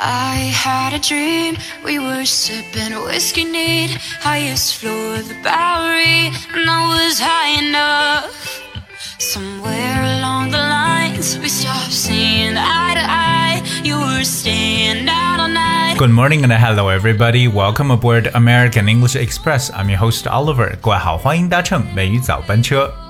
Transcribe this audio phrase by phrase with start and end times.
[0.00, 3.90] I had a dream, we were sipping whiskey neat,
[4.20, 8.62] highest floor of the Bowery, and I was high enough.
[9.18, 13.62] Somewhere along the lines, we stopped seeing eye to eye.
[13.82, 15.96] You were staying out all night.
[15.98, 17.48] Good morning and hello everybody.
[17.48, 19.70] Welcome aboard American English Express.
[19.72, 20.76] I'm your host Oliver.
[20.80, 23.01] 各位好，欢迎搭乘美语早班车。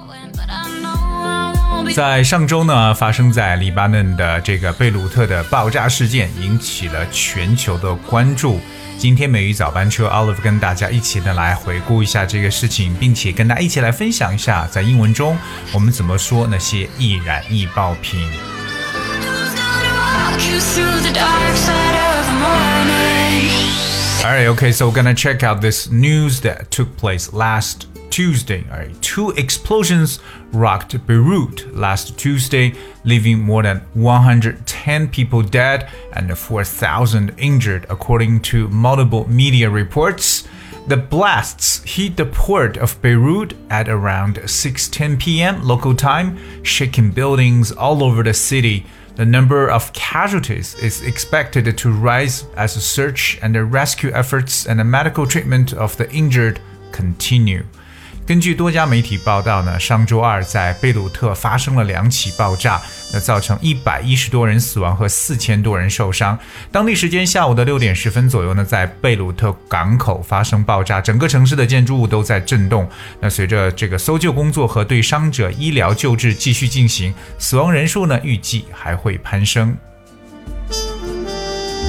[1.92, 8.60] 在上周呢，发生在黎巴嫩的这个贝鲁特的爆炸事件引起了全球的关注。
[8.98, 15.38] 今天美语早班车 Olive 跟大家一起呢来回顾一下这个事情，并且跟大家一起来分享一下在英文中
[15.74, 18.28] 我们怎么说那些易燃易爆品。
[24.24, 28.64] Alright, okay, so we're gonna check out this news that took place last Tuesday.
[29.02, 30.20] Two explosions
[30.52, 38.68] rocked Beirut last Tuesday, leaving more than 110 people dead and 4,000 injured, according to
[38.68, 40.48] multiple media reports.
[40.86, 45.64] The blasts hit the port of Beirut at around 6:10 p.m.
[45.64, 48.86] local time, shaking buildings all over the city.
[49.16, 54.84] The number of casualties is expected to rise as search and rescue efforts and the
[54.84, 56.60] medical treatment of the injured
[56.92, 57.66] continue.
[58.26, 66.40] 根据多家媒体报道呢，上周二在贝鲁特发生了两起爆炸，那造成一百一十多人死亡和四千多人受伤。
[66.72, 72.90] 当地时间下午的六点十分左右呢，在贝鲁特港口发生爆炸，整个城市的建筑物都在震动。
[73.20, 79.76] 那随着这个搜救工作和对伤者医疗救治继续进行，死亡人数呢预计还会攀升。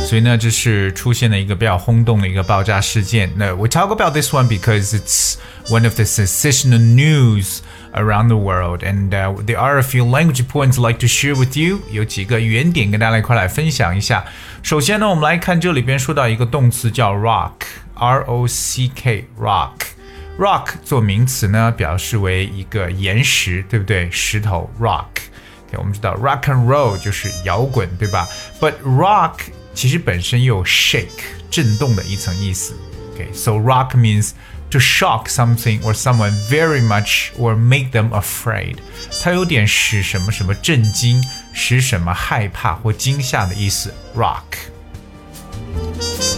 [0.05, 3.29] 所以呢，这是出现了一个比较轰动的一个爆炸事件。
[3.35, 5.35] 那 we talk about this one because it's
[5.67, 7.59] one of the sensational news
[7.93, 11.35] around the world, and uh, there are a few language points I'd like to share
[11.35, 11.81] with you.
[11.91, 14.25] 有几个原点跟大家一块来分享一下。
[14.63, 24.09] 首先呢，我们来看这里边说到一个动词叫 rock，r o c k，rock。rock 做名词呢，表示为一个岩石，对不对？
[24.09, 28.27] 石头 rock。OK，我们知道 rock and roll 就是摇滚，对吧？
[28.59, 29.33] But rock
[29.73, 31.07] 其实本身又有 shake
[31.49, 32.73] 震动的一层意思。
[33.13, 34.31] OK，so、rock means
[34.69, 38.77] to shock something or someone very much or make them afraid。
[39.21, 43.93] 它有点使什么什么震惊，使什么害怕或惊吓的意思。
[44.15, 44.43] rock。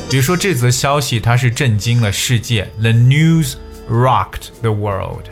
[0.09, 2.69] 比如说这则消息，它是震惊了世界。
[2.79, 3.53] The news
[3.89, 5.25] rocked the world。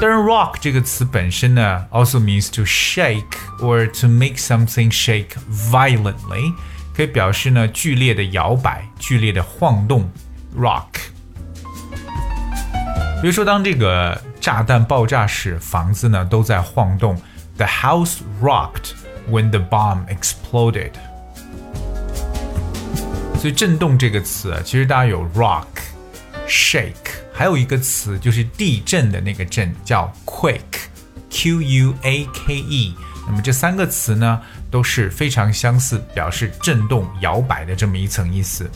[0.00, 3.24] 当然，rock 这个词本身呢，also means to shake
[3.60, 6.52] or to make something shake violently，
[6.94, 10.10] 可以表示呢剧烈的摇摆、剧烈的晃动。
[10.58, 10.84] rock。
[13.22, 17.20] 比如说，当这个炸弹爆炸时，房子呢都在晃动。
[17.56, 18.92] The house rocked
[19.30, 20.92] when the bomb exploded。
[23.38, 32.95] 所以“震动”这个词啊，其实大家有 rock、shake， 还有一个词就是地震的那个震，叫 quake，q u a k e。
[33.27, 38.69] 那么这三个词呢，都是非常相似，表示震动、摇摆的这么一层意思。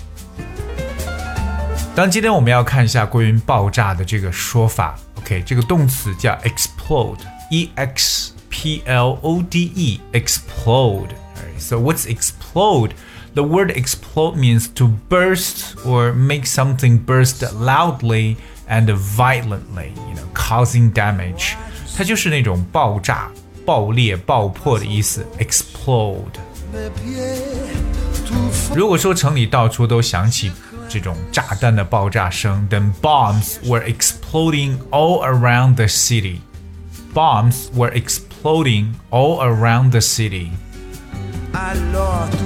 [1.96, 4.96] 当，今天我们要看一下关于爆炸的这个说法。
[5.18, 11.25] OK，这个动词叫 explode，e x p l o d e，explode。
[11.65, 12.95] So what's explode?
[13.35, 18.37] The word explode means to burst or make something burst loudly
[18.69, 21.55] and violently, you know, causing damage.
[21.97, 23.31] 它就是那种爆炸、
[23.65, 25.25] 爆裂、爆破的意思。
[25.39, 26.41] explode。
[28.75, 30.51] 如果说城里到处都响起
[30.89, 36.39] 这种炸弹的爆炸声，then bombs were exploding all around the city.
[37.13, 40.51] Bombs were exploding all around the city.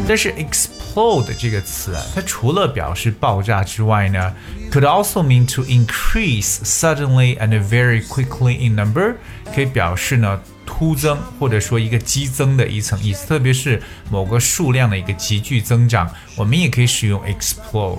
[0.06, 4.33] 但是 explode 这个词啊，它除了表示爆炸之外呢，
[4.71, 9.15] could also mean to increase suddenly and very quickly in number，
[9.54, 17.98] 可以表示呢突增或者说一个激增的一层意思，特别是某个数量的一个急剧增长，我们也可以使用 explode。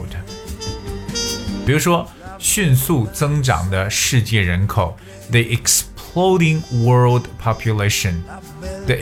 [1.65, 4.95] 比如说迅速增长的世界人口，
[5.31, 8.95] the exploding world population，the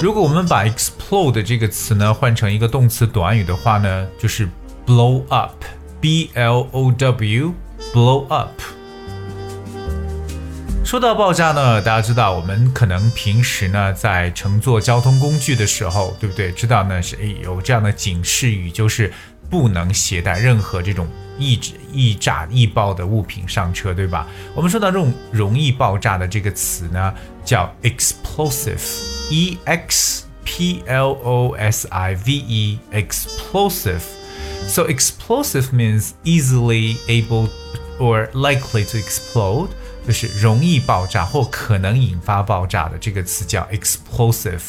[0.00, 4.48] 如果我们把 explode 这个词呢换成一个动词短语的话呢，就是
[4.86, 8.50] blow up，b l o w，blow up。
[10.92, 16.52] 说到爆炸呢，大家知道我们可能平时呢在乘坐交通工具的时候，对不对？
[16.52, 19.10] 知道呢是有这样的警示语，就是
[19.48, 21.08] 不能携带任何这种
[21.38, 21.58] 易
[21.90, 24.28] 易炸易爆的物品上车，对吧？
[24.54, 28.76] 我们说到这种容易爆炸的这个词呢，叫 explosive。
[29.30, 34.02] E X P L O S I V E explosive.
[34.66, 37.48] So explosive means easily able
[37.98, 39.68] or likely to explode，
[40.06, 44.60] 就是容易爆炸或可能引发爆炸的这个词叫 explosive。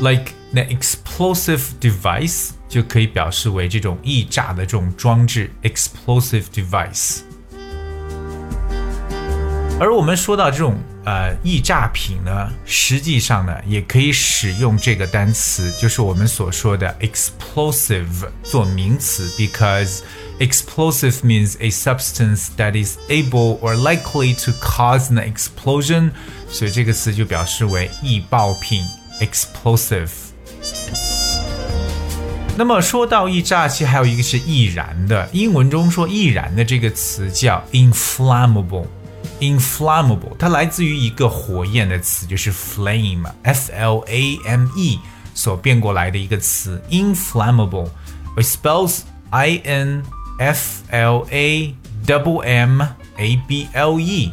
[0.00, 7.20] Like an explosive device 就可以表示为这种易炸的这种装置 explosive device。
[9.80, 20.02] 而我们说到这种呃，易炸品呢，实际上呢，也可以使用这个单词，就是我们所说的 explosive 做名词，because
[20.39, 26.11] explosive means a substance that is able or likely to cause an explosion，
[26.49, 28.83] 所以这个词就表示为易爆品
[29.19, 30.09] explosive。
[32.55, 44.99] 那么说到易炸，其实还有一个是易燃的，英文中说易燃的这个词叫 inflammable。inflammable，它来自于一个火焰的词，就是 flame，f l a m e
[45.35, 50.03] 所变过来的一个词，inflammable。It spells I N
[50.41, 51.73] F L A
[52.05, 52.81] double M
[53.17, 54.31] A B L E，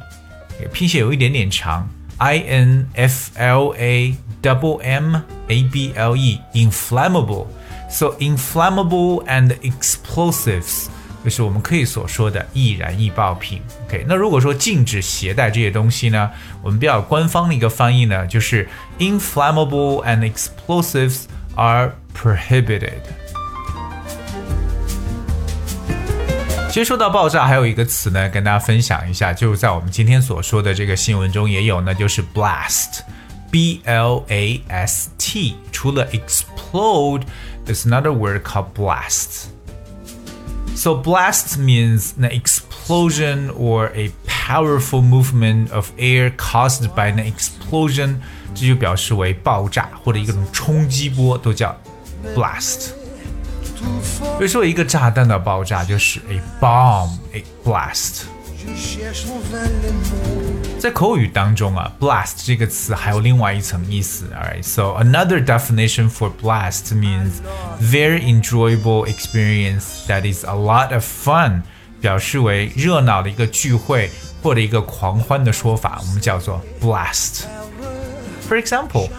[0.73, 5.17] 拼写有一点点长，I N F L A double M
[5.49, 10.87] A B L E，inflammable。So inflammable and explosives
[11.23, 13.63] 就是我们可以所说的易燃易爆品。
[13.87, 16.31] OK，那如果说禁止携带这些东西呢，
[16.63, 18.69] 我们比较官方的一个翻译呢，就是
[18.99, 21.23] inflammable and explosives
[21.55, 23.01] are prohibited。
[26.71, 35.55] 其实说到爆炸，还有一个词呢，跟大家分享一下，就是在我们今天所说的这个新闻中也有呢，就是 blast，b l a s t。
[35.71, 46.33] 除了 explode，there's another word called blast。So blast means an explosion or a powerful movement of air
[46.37, 48.17] caused by an explosion，
[48.53, 51.79] 这就表示为爆炸或者一种冲击波，都叫
[52.35, 52.89] blast。
[54.39, 58.23] 比如说一个炸弹的爆炸就是 a bomb，a blast。
[60.79, 64.27] 在口语当中啊，blast 这个词还有另外一层意思。
[64.35, 67.41] Alright, so another definition for blast means
[67.81, 71.63] very enjoyable experience that is a lot of fun，
[72.01, 74.11] 表示为热闹的一个聚会
[74.43, 79.11] 或者一个狂欢的说法，我们叫做 blast。For example，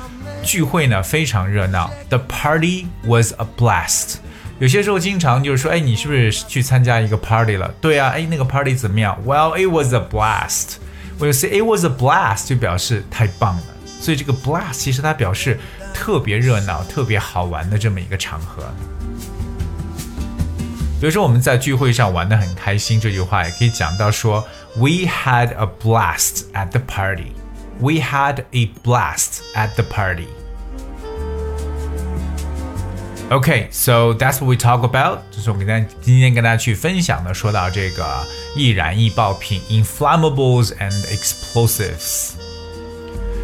[0.43, 4.15] 聚会呢非常热闹，The party was a blast。
[4.60, 7.74] 有些时候经常就是说，哎，你是不是去参加一个 party 了？
[7.80, 10.74] 对啊，哎，那个 party 怎么样？Well, it was a blast.
[11.18, 13.62] When you say it was a blast，就表示太棒了。
[13.86, 15.58] 所以这个 blast 其实它表示
[15.94, 18.62] 特别热闹、特别好玩的这么一个场合。
[21.00, 27.32] 比如说我们在聚会上玩的很开心，这句话也可以讲到说，We had a blast at the party.
[27.78, 30.28] We had a blast at the party.
[33.29, 35.19] Okay, so that's what we talk about。
[35.31, 38.05] 这是我们跟今天跟大家去分享的，说到这个
[38.55, 42.33] 易燃易爆品 （inflammables and explosives）。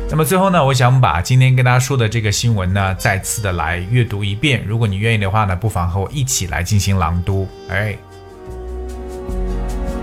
[0.09, 4.63] 那么最后呢，我想把今天跟大家说的这个新闻呢，再次的来阅读一遍。
[4.67, 7.47] 如果你愿意的话呢，不妨和我一起来进行朗读。
[7.69, 7.97] 哎。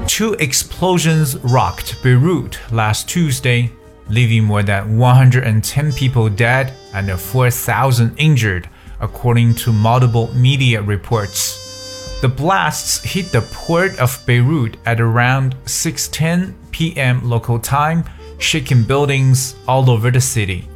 [0.09, 3.68] Two explosions rocked Beirut last Tuesday,
[4.09, 8.64] leaving more than 110 people dead and 4,000 injured
[9.02, 11.66] according to multiple media reports.
[12.21, 17.23] The blasts hit the port of Beirut at around 6:10 p.m.
[17.23, 18.04] local time,
[18.38, 20.68] shaking buildings all over the city.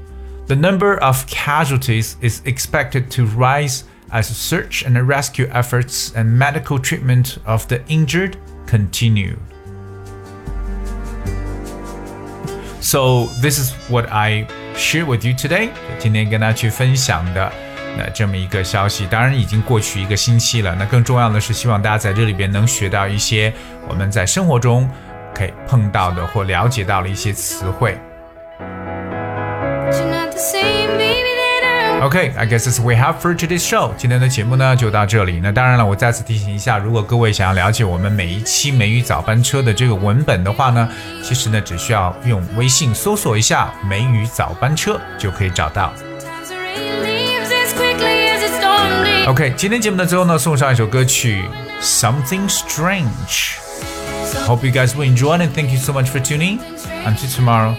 [0.47, 6.79] The number of casualties is expected to rise as search and rescue efforts and medical
[6.79, 9.37] treatment of the injured continue.
[12.81, 15.71] So this is what I share with you today.
[15.99, 17.66] 今天跟大家去分享的。
[17.96, 20.76] 那这么一个消息，当然已经过去一个星期了。
[20.78, 23.54] 那更重要的是，希望大家在这里边能学到一些
[23.88, 24.90] 我们在生活中
[25.34, 27.98] 可以碰到的或了解到的一些词汇。
[32.00, 33.92] Okay, I guess that's we have for today's show.
[33.98, 35.40] 今天的节目呢就到这里。
[35.42, 40.88] 那当然了，我再次提醒一下，如果各位想要了解我们每一期美语早班车的这个文本的话呢，
[41.24, 45.92] 其实呢只需要用微信搜索一下“美语早班车”就可以找到。
[49.28, 51.44] OK，今天节目的最后呢，送上一首歌曲
[51.84, 53.04] 《Something Strange》。
[54.48, 56.60] Hope you guys will enjoy and thank you so much for tuning.
[57.06, 57.76] Until tomorrow.